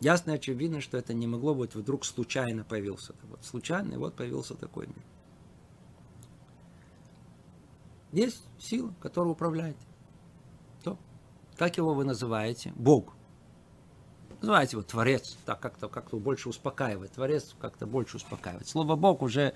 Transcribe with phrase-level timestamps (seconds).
[0.00, 3.14] Ясно и очевидно, что это не могло быть вдруг случайно появился.
[3.24, 5.02] Вот случайно, и вот появился такой мир.
[8.12, 9.76] Есть сила, которая управляет.
[10.84, 10.96] То,
[11.56, 12.72] как его вы называете?
[12.76, 13.14] Бог.
[14.40, 17.12] Называйте его Творец, так как-то как больше успокаивает.
[17.12, 18.68] Творец как-то больше успокаивает.
[18.68, 19.54] Слово Бог уже,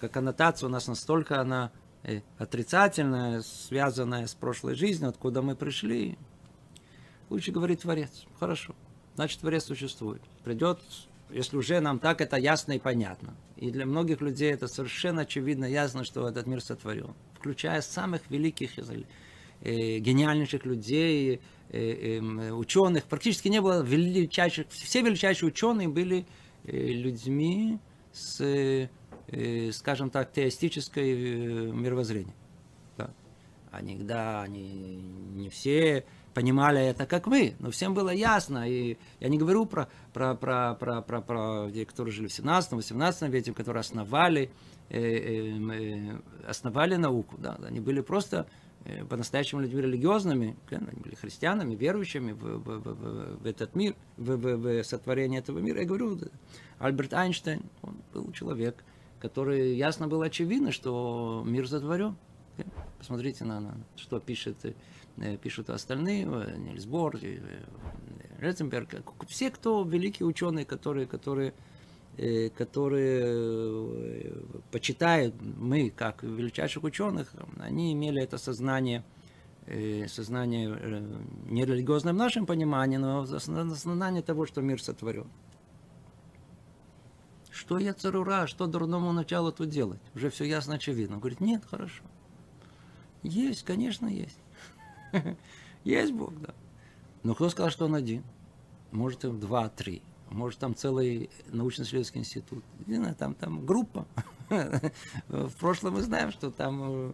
[0.00, 1.70] как аннотация, у нас настолько она
[2.38, 6.18] отрицательная, связанная с прошлой жизнью, откуда мы пришли.
[7.30, 8.26] Лучше говорить Творец.
[8.38, 8.74] Хорошо.
[9.14, 10.22] Значит, Творец существует.
[10.44, 10.80] Придет,
[11.30, 13.34] если уже нам так это ясно и понятно.
[13.56, 17.14] И для многих людей это совершенно очевидно, ясно, что этот мир сотворен.
[17.38, 21.40] Включая самых великих, э, гениальнейших людей,
[21.72, 26.26] Э, эм, ученых, практически не было величайших, все величайшие ученые были
[26.64, 27.78] э, людьми
[28.12, 28.90] с,
[29.72, 32.34] скажем так, теистической мировоззрением.
[32.96, 33.10] Да.
[33.70, 35.02] Они, да, они
[35.34, 36.04] не все
[36.34, 38.68] понимали это, как мы, но всем было ясно.
[38.68, 43.28] И я не говорю про, про, про, про, про, про людей, которые жили в 17-18
[43.28, 44.50] веке, которые основали,
[46.46, 47.36] основали науку.
[47.38, 47.58] Да.
[47.66, 48.46] Они были просто
[48.84, 54.36] Э, по-настоящему людьми религиозными, они были христианами, верующими в, в, в, в этот мир, в,
[54.36, 55.80] в, в сотворение этого мира.
[55.80, 56.18] Я говорю,
[56.78, 58.84] Альберт Эйнштейн, он был человек,
[59.22, 62.16] который ясно было очевидно, что мир затворен.
[62.98, 64.56] Посмотрите на, на что пишет,
[65.16, 67.18] э, пишут остальные, э, Нильс Бор,
[69.28, 71.54] все, кто великие ученые, которые, которые
[72.18, 74.32] Э, которые э,
[74.70, 79.02] почитают мы, как величайших ученых, они имели это сознание,
[79.66, 80.68] э, сознание
[81.48, 85.26] не религиозное в нашем понимании, но сознание того, что мир сотворен.
[87.62, 90.00] Что я царура, что дурному началу тут делать?
[90.16, 91.14] Уже все ясно, очевидно.
[91.14, 92.02] Он говорит, нет, хорошо.
[93.22, 94.40] Есть, конечно, есть.
[95.84, 96.54] Есть Бог, да.
[97.22, 98.24] Но кто сказал, что он один?
[98.90, 102.64] Может, им два, три может там целый научно-исследовательский институт.
[102.86, 104.08] Не знаю, там, там группа.
[105.28, 107.12] В прошлом мы знаем, что там э,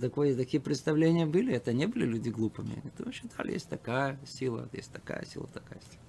[0.00, 1.54] такое, такие представления были.
[1.54, 2.82] Это не были люди глупыми.
[2.84, 6.07] Это считали, есть такая сила, есть такая сила, такая сила.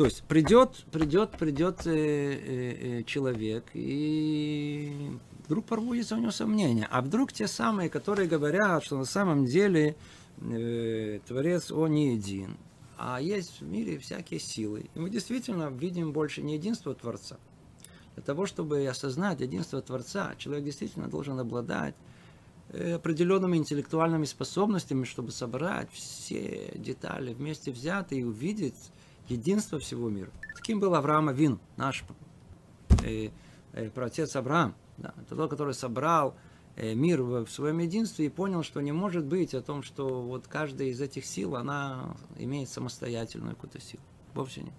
[0.00, 5.10] То есть придет, придет, придет э, э, э, человек, и
[5.44, 6.88] вдруг пробудется у него сомнение.
[6.90, 9.96] А вдруг те самые, которые говорят, что на самом деле
[10.40, 12.56] э, Творец, он не един
[12.96, 14.88] а есть в мире всякие силы.
[14.94, 17.36] И мы действительно видим больше не единство Творца.
[18.14, 21.94] Для того, чтобы осознать единство Творца, человек действительно должен обладать
[22.70, 28.92] э, определенными интеллектуальными способностями, чтобы собрать все детали вместе взятые и увидеть
[29.30, 30.30] единство всего мира.
[30.56, 32.04] Таким был Авраам Авин, наш
[33.04, 33.30] э,
[33.72, 34.74] э, праотец Авраам.
[34.98, 36.34] Да, это тот, который собрал
[36.76, 40.46] Э, мир в своем единстве и понял, что не может быть о том, что вот
[40.46, 44.02] каждая из этих сил, она имеет самостоятельную какую-то силу.
[44.34, 44.72] Вовсе нет.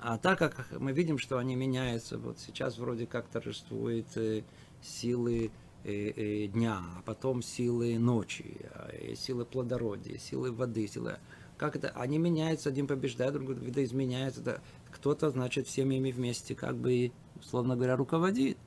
[0.00, 4.42] А так как мы видим, что они меняются, вот сейчас вроде как торжествуют э,
[4.82, 5.50] силы
[5.84, 11.18] э, дня, а потом силы ночи, а, силы плодородия, силы воды, силы...
[11.56, 11.88] Как это?
[11.90, 14.42] Они меняются, один побеждает, другой видоизменяется.
[14.42, 14.60] Да.
[14.90, 18.58] Кто-то, значит, всеми ими вместе как бы, условно говоря, руководит.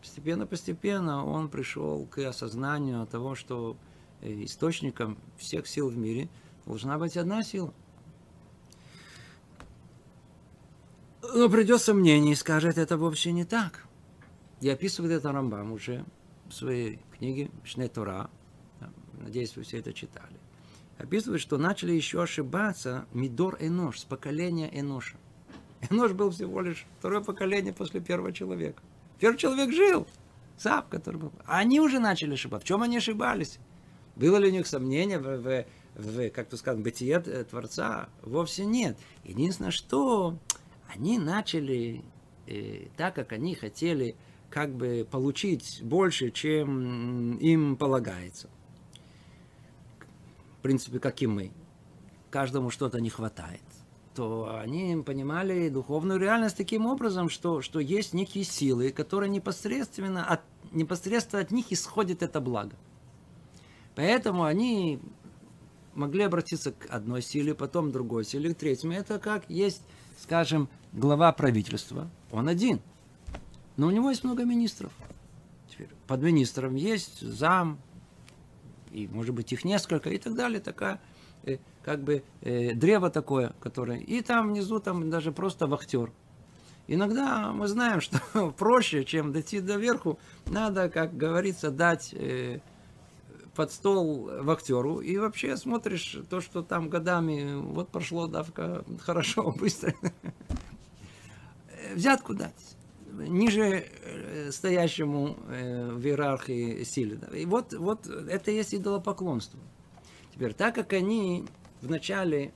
[0.00, 3.76] Постепенно-постепенно он пришел к осознанию того, что
[4.20, 6.28] э, источником всех сил в мире
[6.64, 7.72] должна быть одна сила.
[11.34, 13.86] Но придет сомнение и скажет, это вовсе не так.
[14.60, 16.04] И описывает это Рамбам уже
[16.48, 18.30] в своей книге Шне Тора.
[19.14, 20.45] Надеюсь, вы все это читали.
[20.98, 25.16] Описывает, что начали еще ошибаться Мидор Энош, с поколения Эноша.
[25.90, 28.82] Энош был всего лишь второе поколение после первого человека.
[29.18, 30.06] Первый человек жил,
[30.56, 31.32] сам, который был.
[31.44, 32.64] А они уже начали ошибаться.
[32.64, 33.58] В чем они ошибались?
[34.16, 35.64] Было ли у них сомнение в, в,
[35.94, 38.08] в как то сказать, бытие Творца?
[38.22, 38.96] Вовсе нет.
[39.24, 40.38] Единственное, что
[40.88, 42.02] они начали
[42.46, 44.16] э, так, как они хотели,
[44.48, 48.48] как бы получить больше, чем им полагается.
[50.58, 51.52] В принципе, как и мы.
[52.30, 53.62] Каждому что-то не хватает
[54.16, 60.40] то они понимали духовную реальность таким образом, что, что есть некие силы, которые непосредственно от,
[60.72, 62.74] непосредственно от них исходит это благо.
[63.94, 65.00] Поэтому они
[65.94, 68.94] могли обратиться к одной силе, потом другой силе, к третьему.
[68.94, 69.82] Это как есть,
[70.18, 72.80] скажем, глава правительства, он один,
[73.76, 74.92] но у него есть много министров.
[75.70, 77.78] Теперь под министром есть зам,
[78.92, 81.00] и может быть их несколько и так далее, такая
[81.46, 84.00] Э, как бы э, древо такое, которое...
[84.00, 86.10] И там внизу там даже просто вахтер.
[86.88, 92.60] Иногда мы знаем, что проще, чем дойти до верху, надо, как говорится, дать э,
[93.54, 99.52] под стол в актеру и вообще смотришь то, что там годами вот прошло давка хорошо,
[99.52, 99.94] быстро.
[101.94, 102.76] Взятку дать
[103.18, 107.18] ниже э, стоящему э, в иерархии силе.
[107.34, 109.60] И вот, вот это есть идолопоклонство.
[110.32, 111.44] Теперь, так как они
[111.80, 112.52] вначале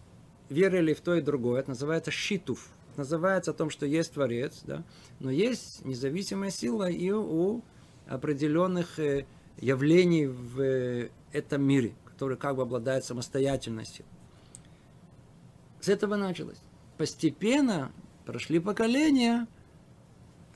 [0.49, 2.69] верили в то и другое, это называется щитув.
[2.91, 4.85] Это называется о том, что есть Творец, да?
[5.21, 7.63] но есть независимая сила и у
[8.07, 9.27] определенных э,
[9.59, 14.05] явлений в этом мире, которые как бы обладают самостоятельностью.
[15.81, 16.59] С этого началось.
[16.99, 17.93] Постепенно
[18.27, 19.47] прошли поколения–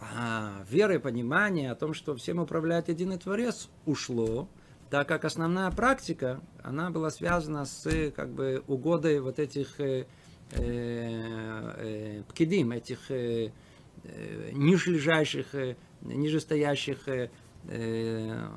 [0.00, 4.48] а и понимание о том, что всем управляет единый Творец, ушло,
[4.90, 10.06] так как основная практика, она была связана с как бы угодой вот этих э,
[10.52, 13.52] э, э, пкидим, этих э,
[14.04, 17.30] э, ниже лежащих, э, ниже стоящих э,
[17.68, 18.48] э,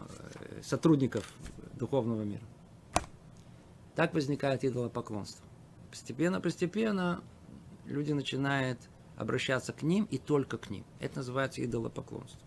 [0.62, 1.32] сотрудников
[1.74, 2.44] духовного мира.
[3.96, 5.46] Так возникает идолопоклонство.
[5.90, 7.24] Постепенно-постепенно
[7.86, 8.80] люди начинают
[9.18, 10.86] обращаться к ним и только к ним.
[11.00, 12.40] Это называется идолопоклонство.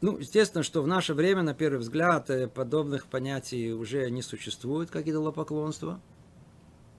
[0.00, 4.90] Ну, естественно, что в наше время, на первый взгляд, э, подобных понятий уже не существует,
[4.90, 6.00] как идолопоклонство.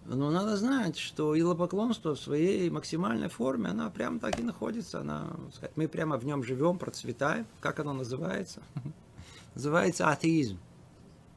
[0.06, 5.00] Но надо знать, что идолопоклонство в своей максимальной форме, она прямо так и находится.
[5.00, 7.48] Она, сказать, мы прямо в нем живем, процветаем.
[7.60, 8.62] Как оно называется?
[9.56, 10.60] Называется атеизм.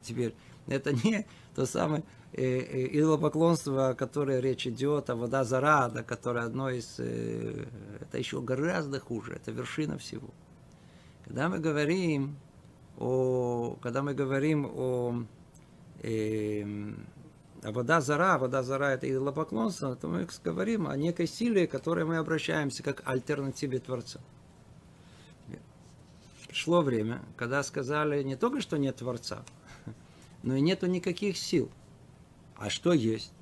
[0.02, 0.34] Теперь,
[0.66, 2.04] это не то самое
[2.36, 6.96] идолопоклонство, о которое речь идет, а вода зара, да, которое одно из...
[6.98, 7.64] Э,
[8.00, 10.28] это еще гораздо хуже, это вершина всего.
[11.24, 12.36] Когда мы говорим
[12.98, 13.76] о...
[13.80, 15.24] Когда мы говорим о...
[16.02, 16.64] Э,
[17.62, 22.04] а вода зара, вода зара это идолопоклонство, то мы говорим о некой силе, к которой
[22.04, 24.20] мы обращаемся как альтернативе Творца.
[26.48, 29.44] Пришло время, когда сказали не только, что нет Творца,
[30.42, 31.70] но и нету никаких сил–
[32.56, 33.32] а что есть?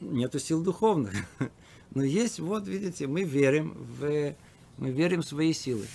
[0.00, 1.12] Нету сил духовных.
[1.94, 4.34] Но есть, вот видите, мы верим в,
[4.76, 5.86] мы верим в свои силы,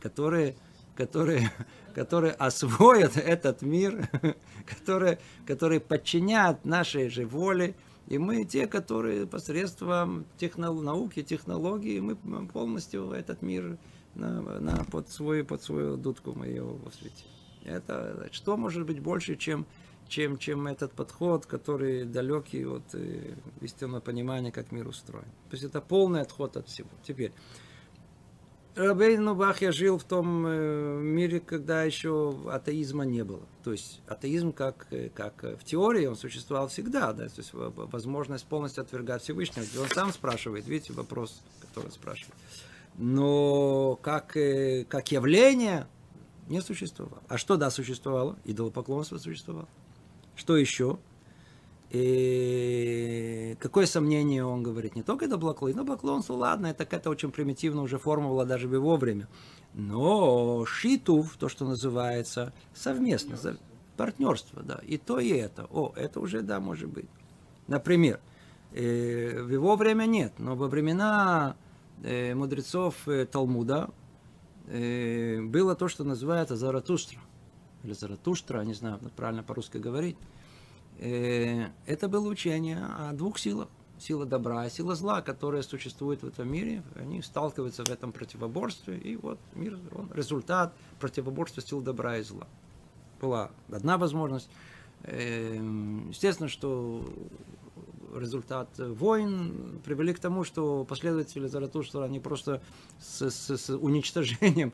[0.00, 0.56] которые,
[0.94, 1.52] которые,
[1.94, 4.08] которые освоят этот мир,
[4.66, 7.74] которые, которые подчинят нашей же воле.
[8.08, 12.16] И мы те, которые посредством техно, науки, технологий, мы
[12.46, 13.78] полностью этот мир
[14.14, 17.26] на, на, под, свою, под свою дудку мы его осветим.
[17.64, 19.66] Это что может быть больше, чем
[20.12, 25.24] чем, чем этот подход, который далекий от э, истинного понимания, как мир устроен.
[25.48, 26.90] То есть это полный отход от всего.
[27.02, 27.32] Теперь,
[28.74, 33.40] Рабейн Бахья жил в том э, мире, когда еще атеизма не было.
[33.64, 38.44] То есть атеизм как, э, как в теории он существовал всегда, да, то есть возможность
[38.44, 39.64] полностью отвергать Всевышнего.
[39.80, 42.36] Он сам спрашивает, видите, вопрос, который спрашивает.
[42.98, 45.86] Но как, э, как явление
[46.48, 47.22] не существовало.
[47.28, 48.36] А что да существовало?
[48.44, 49.68] Идолопоклонство существовало.
[50.34, 50.98] Что еще?
[51.92, 54.96] И какое сомнение он говорит?
[54.96, 58.66] Не только это блоклон, но блоклонство, ладно, это какая-то очень примитивная уже форма была даже
[58.66, 59.28] в его время.
[59.74, 63.36] Но шитув, то, что называется, совместно,
[63.98, 65.66] партнерство, да, и то, и это.
[65.70, 67.06] О, это уже, да, может быть.
[67.68, 68.20] Например,
[68.72, 71.56] э, в его время нет, но во времена
[72.02, 73.90] э, мудрецов э, Талмуда
[74.64, 77.18] было то, что называется Заратустра
[77.84, 80.16] или Заратуштра, не знаю, правильно по-русски говорить,
[80.98, 83.68] э, это было учение о двух силах.
[83.98, 88.98] Сила добра и сила зла, которые существуют в этом мире, они сталкиваются в этом противоборстве,
[88.98, 92.48] и вот мир, он результат противоборства сил добра и зла.
[93.20, 94.50] Была одна возможность.
[95.04, 95.54] Э,
[96.08, 97.04] естественно, что
[98.12, 102.62] результат войн привели к тому, что последователи Заратуштра, они просто
[103.00, 104.72] с, с, с уничтожением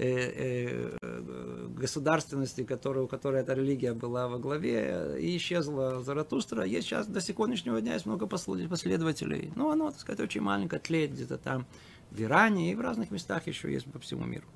[0.00, 6.62] Э, э, государственности, которая, у которой эта религия была во главе, и исчезла Заратустра.
[6.62, 9.50] Есть сейчас до сегодняшнего дня есть много последователей.
[9.56, 11.66] Но оно, так сказать, очень маленькое, тлеет где-то там
[12.12, 14.46] в Иране и в разных местах еще есть по всему миру.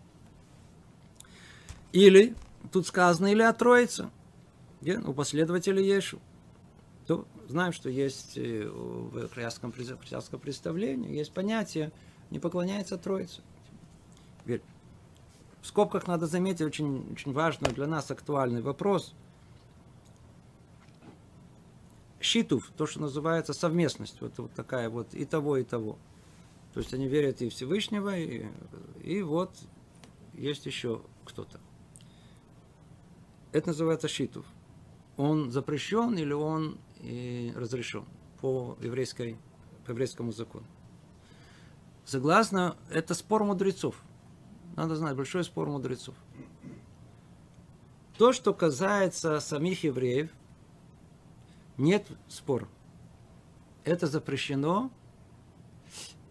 [1.91, 2.37] Или,
[2.71, 4.11] тут сказано, или о Троице,
[4.81, 6.21] где у последователей Ешу.
[7.07, 11.93] То знаем, что есть э, в христианском, христианском представлении, есть понятие
[12.31, 13.43] «не поклоняется Троице».
[14.41, 14.63] Теперь,
[15.61, 19.15] в скобках надо заметить очень, очень важный для нас актуальный вопрос.
[22.21, 25.99] Щитов, то, что называется совместность, вот, вот такая вот и того, и того.
[26.73, 28.47] То есть они верят и Всевышнего, и,
[29.03, 29.51] и вот
[30.35, 31.61] есть еще кто-то.
[33.53, 34.47] Это называется щитов.
[35.17, 38.05] Он запрещен или он и разрешен
[38.41, 39.37] по, еврейской,
[39.87, 40.67] по еврейскому закону.
[42.05, 43.97] Согласно, это спор мудрецов–
[44.77, 46.15] надо знать, большой спор мудрецов.
[48.17, 50.31] то, что касается самих евреев,
[51.77, 52.69] нет спора.
[53.85, 54.91] Это запрещено,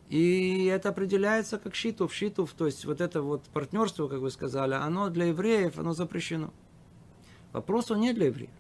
[0.09, 4.73] и это определяется как щитов, щитов, то есть вот это вот партнерство, как вы сказали,
[4.73, 6.53] оно для евреев, оно запрещено.
[7.51, 8.51] Вопрос он не для евреев.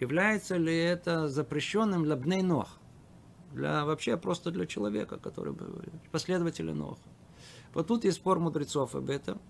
[0.00, 2.68] Является ли это запрещенным для бней ног?
[3.52, 5.54] Для, вообще просто для человека, который
[6.10, 7.02] последователь Ноха.
[7.74, 9.40] Вот тут есть спор мудрецов об этом.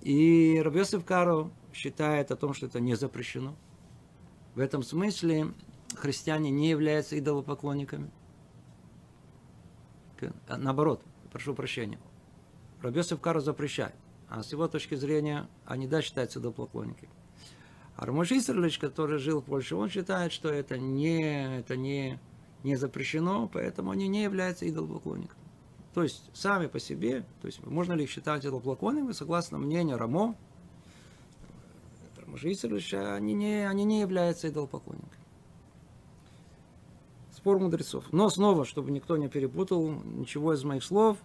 [0.00, 3.56] И Рабьосиф Каро считает о том, что это не запрещено.
[4.54, 5.52] В этом смысле
[5.96, 8.10] христиане не являются идолопоклонниками.
[10.48, 11.98] Наоборот, прошу прощения.
[12.80, 13.94] Рабьосиф Каро запрещает.
[14.28, 17.10] А с его точки зрения, они да считаются идолопоклонниками.
[17.96, 22.18] А Рамош Исерлич, который жил в Польше, он считает, что это не, это не,
[22.64, 25.40] не запрещено, поэтому они не являются идолопоклонниками.
[25.94, 30.34] То есть сами по себе, то есть можно ли их считать идолопоклонниками, согласно мнению Рамо,
[32.16, 35.22] Рамош Исерлич, они не, они не являются идолопоклонниками.
[37.36, 38.06] Спор мудрецов.
[38.10, 41.18] Но снова, чтобы никто не перепутал ничего из моих слов,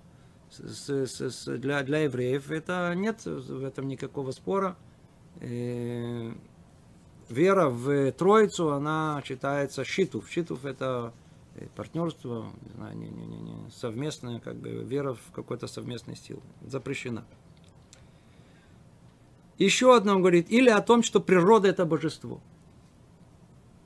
[0.51, 4.75] с, с, с, для, для евреев это нет в этом никакого спора.
[7.29, 10.27] Вера в Троицу, она считается щитов.
[10.29, 11.13] Щитов это
[11.55, 16.15] э, партнерство, не знаю, не, не, не, не, совместная, как бы, вера в какой-то совместный
[16.15, 16.41] стил.
[16.65, 17.23] Запрещена.
[19.59, 22.41] Еще одно он говорит, или о том, что природа это божество.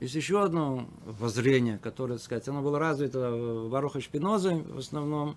[0.00, 5.36] Есть еще одно воззрение, которое, так сказать, оно было развито в Баруха Шпиноза в основном,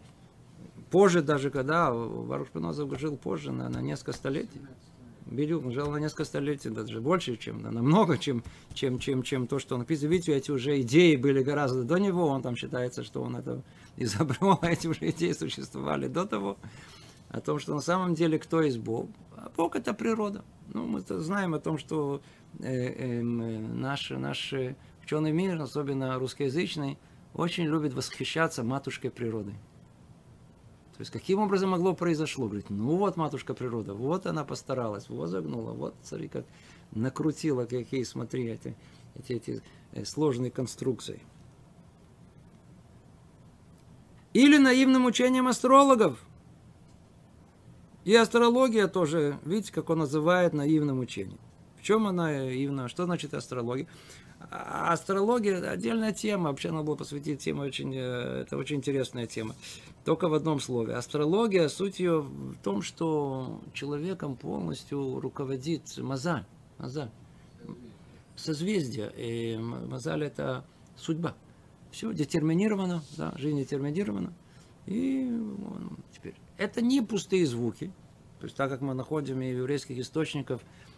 [0.91, 4.61] позже даже, когда Барух Шпиноза жил позже, на, на несколько столетий.
[5.29, 8.43] Бедюк жил на несколько столетий, даже больше, чем, намного, чем,
[8.74, 10.10] чем, чем, чем то, что он написано.
[10.10, 13.62] Видите, эти уже идеи были гораздо до него, он там считается, что он это
[13.98, 16.57] изобрел, а эти уже идеи существовали до того.
[17.29, 19.10] О том, что на самом деле кто есть Бог.
[19.36, 20.46] А Бог это природа.
[20.74, 22.22] Ну, мы знаем о том, что
[22.60, 24.53] э, э, наш, наш
[25.03, 26.98] ученый мир, особенно русскоязычный,
[27.34, 29.55] очень любит восхищаться матушкой природой.
[30.97, 32.47] То есть, каким образом могло произошло?
[32.47, 36.43] Говорит, ну вот матушка природа, вот она постаралась, вот загнула, вот, смотри, как
[36.91, 38.75] накрутила, какие, смотри, эти,
[39.13, 41.21] эти, эти э, сложные конструкции.
[44.33, 46.19] Или наивным учением астрологов.
[48.03, 51.39] И астрология тоже, видите, как он называет наивным учением.
[51.79, 52.87] В чем она наивна?
[52.87, 53.87] Что значит астрология?
[54.39, 59.56] Астрология отдельная тема, вообще надо было посвятить тему очень, э, это очень интересная тема.
[60.06, 60.94] Только в одном слове.
[60.96, 66.46] Астрология, суть ее в том, что человеком полностью руководит мазаль.
[66.77, 67.10] мазаль.
[68.36, 69.12] Созвездие.
[69.17, 70.63] И мазаль это
[70.96, 71.36] судьба.
[71.91, 74.34] Все детерминировано, да, жизнь детерминирована.
[74.86, 75.29] И
[76.13, 77.91] теперь это не пустые звуки.
[78.39, 80.96] То есть так как мы находим и еврейских источниках, э,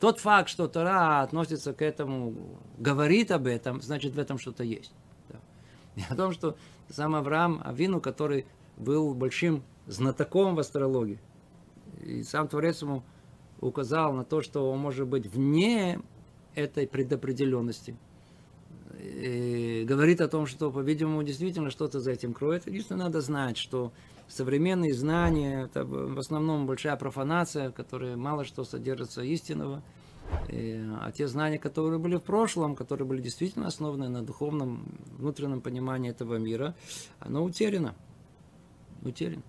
[0.00, 2.34] тот факт, что Тора относится к этому,
[2.78, 4.92] говорит об этом, значит в этом что-то есть.
[5.28, 5.38] Да.
[5.96, 6.56] И о том, что
[6.88, 11.20] сам Авраам Авину, который был большим знатоком в астрологии,
[12.00, 13.02] и сам Творец ему
[13.60, 16.00] указал на то, что он может быть вне
[16.54, 17.96] этой предопределенности.
[19.02, 22.66] И говорит о том, что, по-видимому, действительно что-то за этим кроет.
[22.66, 23.92] Единственное, надо знать, что
[24.28, 29.82] современные знания, это в основном большая профанация, которая мало что содержится истинного.
[30.48, 34.86] И, а те знания, которые были в прошлом, которые были действительно основаны на духовном,
[35.18, 36.74] внутреннем понимании этого мира,
[37.18, 37.94] оно утеряно.
[39.02, 39.42] Утеряно.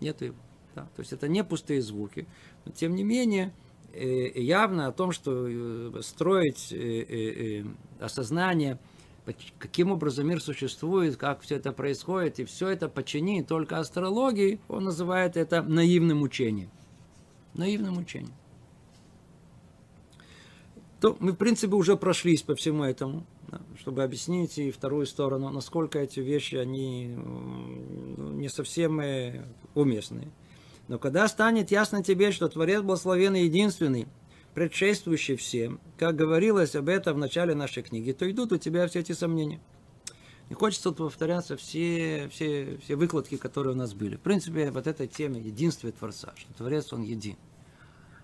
[0.00, 0.36] Нет его.
[0.74, 0.82] Да.
[0.94, 2.28] То есть это не пустые звуки.
[2.64, 3.52] Но тем не менее,
[3.92, 7.64] э, явно о том, что э, строить э,
[7.98, 8.78] осознание–
[9.58, 14.84] каким образом мир существует, как все это происходит, и все это подчинить только астрологии, он
[14.84, 16.70] называет это наивным учением.
[17.54, 18.34] Наивным учением.
[21.00, 23.24] То мы, в принципе, уже прошлись по всему этому,
[23.78, 29.44] чтобы объяснить и вторую сторону, насколько эти вещи, они ну, не совсем э,
[29.74, 30.30] уместны.
[30.88, 34.08] Но когда станет ясно тебе, что Творец благословен и единственный,
[34.54, 39.00] предшествующий всем, как говорилось об этом в начале нашей книги, то идут у тебя все
[39.00, 39.60] эти сомнения.
[40.48, 44.16] Не хочется повторяться все, все, все выкладки, которые у нас были.
[44.16, 47.36] В принципе, вот этой теме единствия Творца, что Творец, Он един.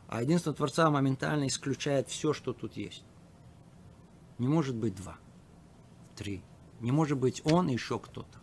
[0.09, 3.04] А единство Творца моментально исключает все, что тут есть.
[4.38, 5.18] Не может быть два,
[6.16, 6.42] три.
[6.80, 8.38] Не может быть Он и еще кто-то.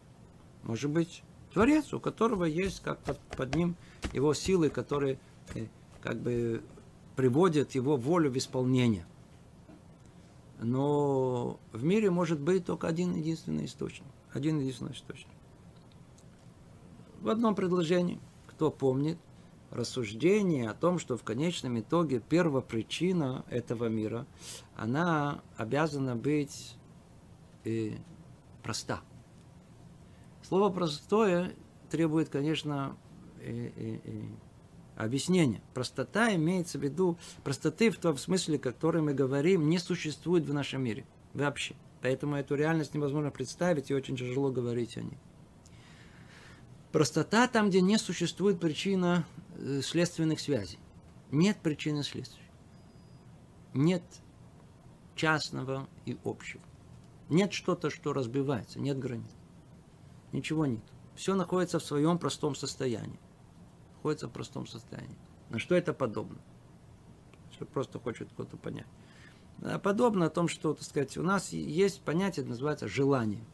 [0.64, 1.24] Может быть
[1.54, 3.76] Творец, у которого есть как под, под ним
[4.14, 5.20] его силы, которые
[5.56, 5.68] э,
[6.02, 6.64] как бы
[7.16, 9.06] приводит его волю в исполнение.
[10.60, 14.08] Но в мире может быть только один единственный источник.
[14.32, 15.28] Один единственный источник.
[17.22, 19.18] В одном предложении, кто помнит,
[19.74, 24.26] рассуждение о том, что в конечном итоге первопричина этого мира,
[24.76, 26.76] она обязана быть
[27.66, 27.94] э,
[28.62, 29.02] проста.
[30.44, 31.56] Слово простое
[31.90, 32.96] требует, конечно,
[33.40, 34.22] э, э, э,
[34.96, 35.62] объяснения.
[35.74, 40.84] Простота имеется в виду, простоты в том смысле, который мы говорим, не существует в нашем
[40.84, 41.76] мире вообще.
[42.02, 45.18] Поэтому эту реальность невозможно представить и очень тяжело говорить о ней.
[46.92, 50.80] Простота там, где не существует причина э, следственных связей.
[51.32, 52.44] Нет причины следствия.
[53.74, 54.04] Нет
[55.16, 56.62] частного и общего.
[57.30, 59.32] Нет что-то, что разбивается, нет границ.
[60.32, 60.84] Ничего нет.
[61.16, 63.20] Все находится в своем простом состоянии.
[64.04, 65.16] Находится в простом состоянии.
[65.50, 66.38] На что это подобно?
[67.54, 68.88] Что просто хочет кто-то понять.
[69.82, 73.46] Подобно о том, что, так сказать, у нас есть понятие, называется желание.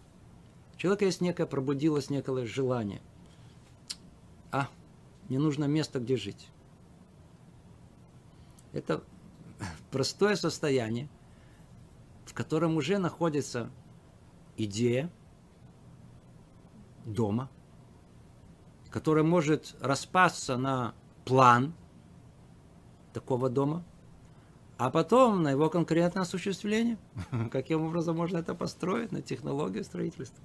[0.74, 3.02] У человека есть некое, пробудилось некое желание–
[4.52, 4.68] а
[5.28, 6.48] не нужно место, где жить.
[8.74, 9.04] Это
[9.92, 11.08] простое состояние,
[12.26, 13.70] в котором уже находится
[14.58, 15.12] идея
[17.06, 17.50] дома,
[18.92, 20.94] которая может распасться на
[21.26, 21.74] план
[23.14, 23.84] такого дома,
[24.78, 26.98] а потом на его конкретное осуществление.
[27.52, 30.44] Каким образом можно это построить на технологию строительства?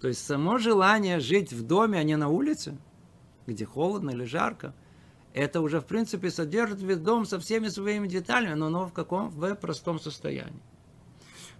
[0.00, 2.76] То есть само желание жить в доме, а не на улице,
[3.46, 4.74] где холодно или жарко,
[5.34, 9.30] это уже, в принципе, содержит весь дом со всеми своими деталями, но, но в каком?
[9.30, 10.62] В простом состоянии.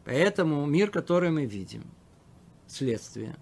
[0.05, 1.83] Поэтому мир, который мы видим,
[2.67, 3.37] следствие.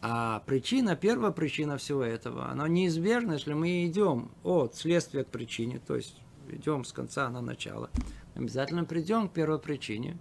[0.00, 5.80] А причина, первая причина всего этого, она неизбежна, если мы идем от следствия к причине,
[5.84, 7.90] то есть идем с конца на начало,
[8.36, 10.16] обязательно придем к первой причине,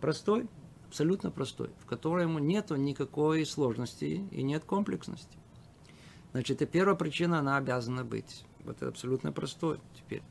[0.00, 0.48] простой,
[0.88, 5.38] абсолютно простой, в котором нет никакой сложности и нет комплексности.
[6.32, 8.44] Значит, и первая причина, она обязана быть.
[8.64, 10.22] Вот это абсолютно простой теперь.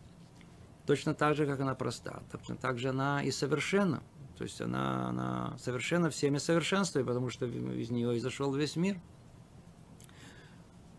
[0.86, 2.24] Точно так же, как она проста.
[2.30, 4.04] Точно так же она и совершенна.
[4.38, 9.00] То есть она, она совершенно всеми совершенствует, потому что из нее изошел весь мир.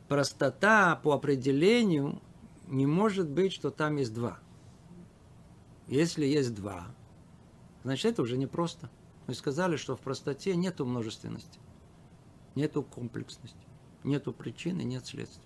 [0.08, 2.20] Простота по определению
[2.68, 4.38] не может быть, что там есть два.
[5.88, 6.86] Если есть два,
[7.82, 8.90] значит это уже не просто.
[9.26, 11.58] Мы сказали, что в простоте нет множественности,
[12.54, 13.66] нету комплексности,
[14.04, 15.42] нету причины, нет следствия.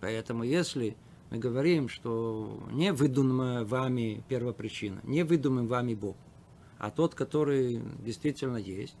[0.00, 0.96] Поэтому если
[1.30, 6.16] мы говорим, что не выдуманная вами первопричина, не выдуман вами Бог,
[6.78, 8.96] а тот, который действительно есть,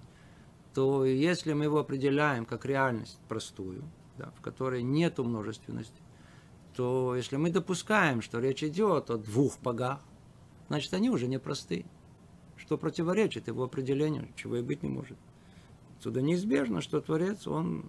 [0.74, 3.84] то если мы его определяем как реальность простую,
[4.16, 6.02] да, в которой нет множественности,
[6.74, 10.00] то если мы допускаем, что речь идет о двух богах,
[10.68, 11.86] значит они уже не простые
[12.58, 15.16] что противоречит его определению, чего и быть не может.
[15.96, 17.88] Отсюда неизбежно, что Творец, он